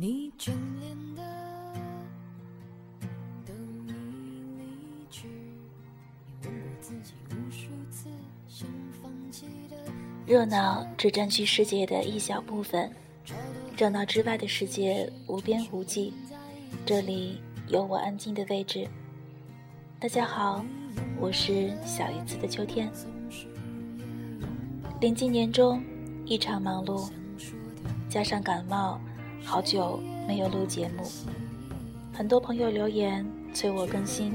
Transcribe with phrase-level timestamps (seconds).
[0.00, 1.22] 你眷恋的
[3.44, 3.92] 都已
[4.56, 5.26] 离去，
[6.40, 8.08] 你问过自己无数次
[8.46, 8.68] 想
[9.02, 9.76] 放弃的。
[10.24, 12.88] 热闹只占据世界的一小部分，
[13.76, 16.12] 热闹之外的世界无边无际，
[16.86, 18.86] 这里有我安静的位置。
[19.98, 20.64] 大家好，
[21.18, 22.88] 我是小鱼子的秋天。
[25.00, 25.82] 临近年终，
[26.24, 27.10] 异常忙碌，
[28.08, 29.00] 加上感冒，
[29.48, 31.10] 好久没有录节目。
[32.12, 34.34] 很多朋友留言催我更新，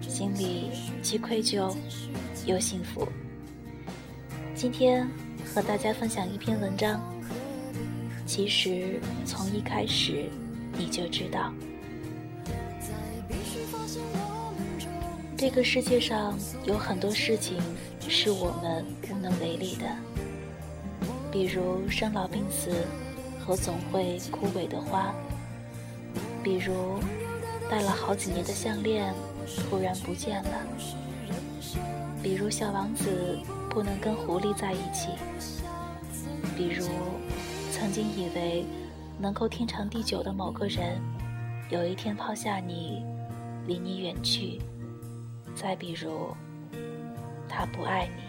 [0.00, 0.70] 心里
[1.02, 1.74] 既愧疚
[2.46, 3.08] 又幸福。
[4.54, 5.08] 今天
[5.44, 7.02] 和大家分享一篇文章。
[8.26, 10.30] 其实从一开始
[10.78, 11.52] 你就知道，
[15.36, 17.60] 这个世界上有很多事情
[18.08, 19.86] 是我们无能为力的，
[21.32, 22.70] 比如生老病死
[23.48, 25.10] 和总会枯萎的花，
[26.44, 27.00] 比如
[27.70, 29.14] 戴了好几年的项链
[29.46, 30.50] 突然不见了，
[32.22, 33.38] 比如小王子。
[33.70, 35.10] 不能跟狐狸在一起。
[36.56, 36.84] 比如，
[37.70, 38.64] 曾经以为
[39.20, 40.98] 能够天长地久的某个人，
[41.70, 43.04] 有一天抛下你，
[43.66, 44.60] 离你远去。
[45.54, 46.34] 再比如，
[47.48, 48.27] 他不爱你。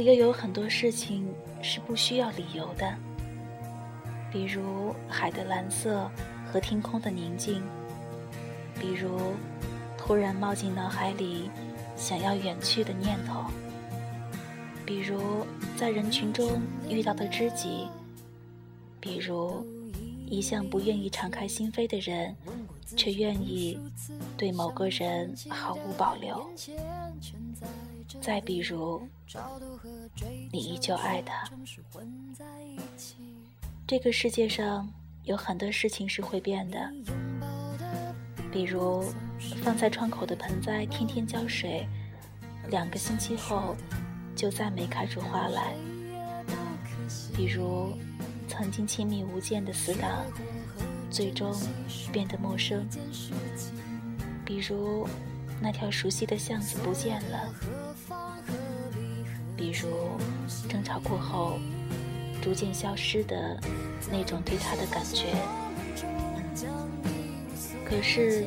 [0.00, 1.28] 可又有很多事情
[1.60, 2.96] 是不需要理由的，
[4.32, 6.10] 比如海的蓝色
[6.50, 7.62] 和天空的宁静，
[8.80, 9.34] 比如
[9.98, 11.50] 突然冒进脑海里。
[11.96, 13.44] 想要远去的念头，
[14.86, 15.44] 比如
[15.76, 17.88] 在人群中遇到的知己，
[18.98, 19.62] 比如
[20.26, 22.34] 一向不愿意敞开心扉的人，
[22.96, 23.78] 却愿意
[24.34, 26.50] 对某个人毫无保留。
[28.18, 29.06] 再比如，
[30.52, 31.48] 你依旧爱他。
[33.86, 34.88] 这个世界上
[35.24, 36.92] 有很多事情是会变的，
[38.52, 39.04] 比如。
[39.64, 41.88] 放在窗口的盆栽，天天浇水，
[42.68, 43.74] 两个星期后
[44.36, 45.74] 就再没开出花来。
[47.34, 47.96] 比如，
[48.46, 50.26] 曾经亲密无间的死党，
[51.10, 51.58] 最终
[52.12, 52.86] 变得陌生。
[54.44, 55.08] 比如，
[55.58, 57.54] 那条熟悉的巷子不见了。
[59.60, 60.16] 比如，
[60.66, 61.60] 争吵过后
[62.40, 63.60] 逐渐消失的
[64.10, 65.26] 那种对他的感觉。
[67.84, 68.46] 可是。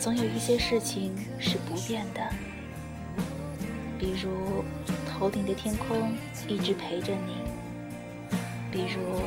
[0.00, 2.20] 总有一些事情是不变的，
[3.98, 4.62] 比如
[5.04, 6.14] 头顶的天空
[6.46, 7.34] 一直陪着你；
[8.70, 9.20] 比如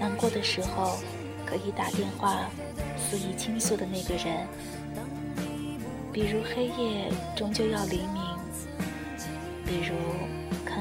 [0.00, 0.98] 难过的时候
[1.46, 2.50] 可以打电话
[2.98, 4.44] 肆意倾诉的那个人；
[6.12, 8.20] 比如黑夜终究要黎明；
[9.64, 9.94] 比如《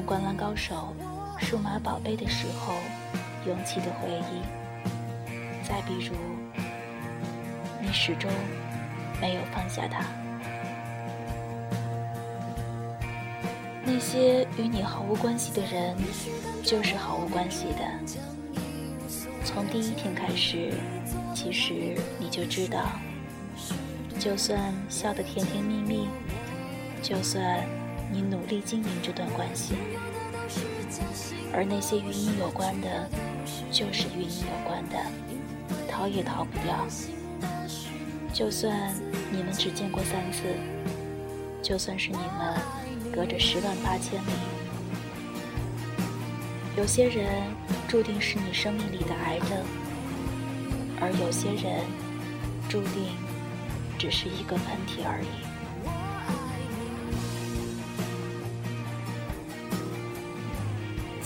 [0.07, 0.95] 灌篮高手》
[1.45, 2.75] 《数码宝贝》的时候
[3.45, 4.41] 涌起的回忆；
[5.67, 6.15] 再比如
[7.81, 8.31] 你始终。
[9.19, 10.05] 没有放下他。
[13.83, 15.97] 那些与你毫无关系的人，
[16.63, 17.79] 就是毫无关系的。
[19.43, 20.71] 从第一天开始，
[21.33, 22.91] 其实你就知道，
[24.19, 26.07] 就算笑得甜甜蜜蜜，
[27.01, 27.65] 就算
[28.11, 29.75] 你努力经营这段关系，
[31.53, 33.09] 而那些与你有关的，
[33.71, 34.97] 就是与你有关的，
[35.89, 36.87] 逃也逃不掉。
[38.33, 38.93] 就算
[39.31, 40.43] 你们只见过三次，
[41.61, 42.55] 就算是你们
[43.11, 44.31] 隔着十万八千里，
[46.77, 47.43] 有些人
[47.87, 49.49] 注定是你生命里的癌症，
[51.01, 51.83] 而有些人
[52.69, 53.09] 注定
[53.97, 55.46] 只是一个喷嚏而已。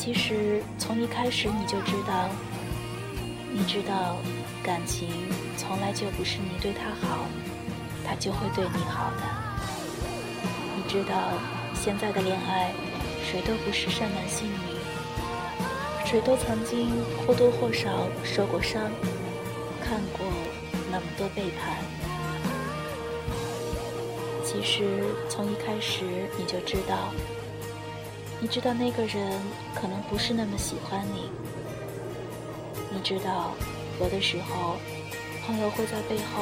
[0.03, 2.28] 其实从一开始你就知道，
[3.53, 4.17] 你知道。
[4.63, 5.09] 感情
[5.57, 7.25] 从来就不是你对他好，
[8.06, 9.22] 他就会对你好的。
[10.75, 11.34] 你知道，
[11.75, 12.72] 现在的恋爱，
[13.23, 14.75] 谁都不是善男信女，
[16.06, 16.89] 谁都曾经
[17.25, 18.81] 或多或少受过伤，
[19.83, 20.25] 看过
[20.92, 21.77] 那么多背叛。
[24.44, 26.04] 其实从一开始
[26.38, 27.12] 你就知道，
[28.42, 29.40] 你知道那个人
[29.76, 31.30] 可能不是那么喜欢你，
[32.92, 33.52] 你知道。
[34.00, 34.78] 有的时候，
[35.46, 36.42] 朋友会在背后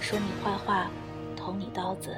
[0.00, 0.88] 说你坏话，
[1.36, 2.16] 捅你刀子。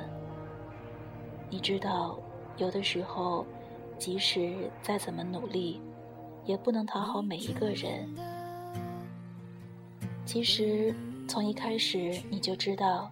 [1.49, 2.19] 你知道，
[2.58, 3.46] 有的时候，
[3.99, 5.81] 即使再怎么努力，
[6.44, 8.06] 也不能讨好每一个人。
[10.26, 10.94] 其实，
[11.26, 13.11] 从一开始你就知道，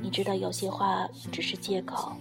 [0.00, 2.16] 你知道有些话只是借口。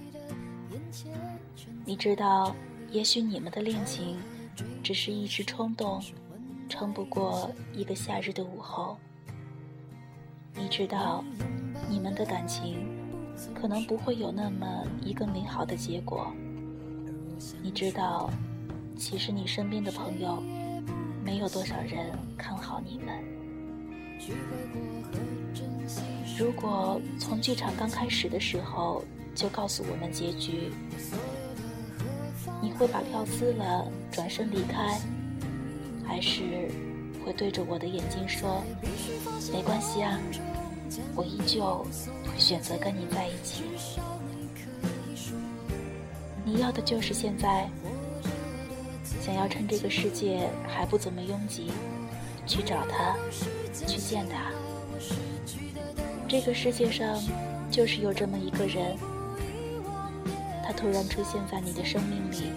[1.86, 2.56] 你知道，
[2.92, 4.18] 也许你们的恋情
[4.84, 6.02] 只是一时冲动。
[6.68, 8.98] 撑不过一个夏日的午后。
[10.56, 11.24] 你知道，
[11.88, 12.76] 你们的感情
[13.54, 16.34] 可能不会有那么一个美好的结果。
[17.62, 18.32] 你知道，
[18.98, 20.42] 其实你身边的朋友
[21.24, 23.24] 没有多少人看好你们。
[26.36, 29.04] 如果从剧场刚开始的时候
[29.36, 30.72] 就告诉我们结局，
[32.62, 35.00] 你会把票撕了转身离开，
[36.06, 36.70] 还是
[37.24, 38.64] 会对着我的眼睛说
[39.54, 40.20] ：“没关系啊，
[41.16, 41.86] 我依旧
[42.24, 43.64] 会选择跟你在一起。”
[46.44, 47.70] 你要的就是现在，
[49.22, 51.72] 想要趁这个世界还不怎么拥挤，
[52.46, 53.16] 去找他，
[53.88, 54.52] 去见他。
[56.28, 57.20] 这个世界上
[57.70, 58.96] 就是有这么一个人，
[60.66, 62.52] 他突然出现在你的生命里，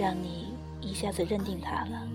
[0.00, 2.08] 让你一下子认定他了，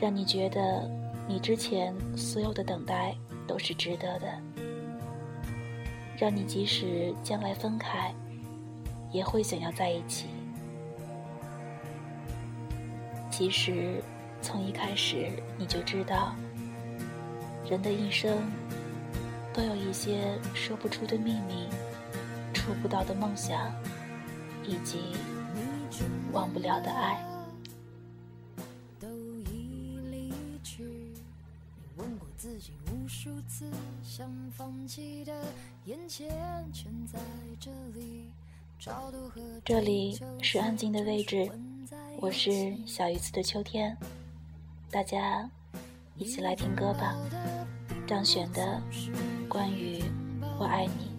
[0.00, 0.90] 让你觉得
[1.28, 3.14] 你之前所有的等待
[3.46, 4.26] 都是值得的，
[6.18, 8.14] 让你即使将来分开，
[9.12, 10.26] 也会想要在一起。
[13.30, 14.02] 其实
[14.40, 15.28] 从一开始
[15.58, 16.34] 你就知道。
[17.68, 18.38] 人的一生，
[19.52, 21.66] 都有一些说不出的秘密，
[22.66, 23.72] 触不到的梦想，
[24.64, 24.98] 以及
[26.32, 27.24] 忘不了的爱。
[28.98, 29.06] 都
[29.52, 30.32] 已离
[30.64, 33.70] 去，你问过自己无数次，
[34.02, 35.32] 想放弃的
[35.84, 36.28] 眼前
[36.72, 37.20] 全在
[37.60, 38.24] 这里。
[39.64, 41.48] 这里是安静的位置，
[42.18, 43.96] 我是小鱼子的秋天，
[44.90, 45.48] 大家
[46.16, 47.16] 一起来听歌吧。
[48.08, 48.82] 张悬的
[49.48, 50.02] 关于
[50.58, 51.15] 我爱你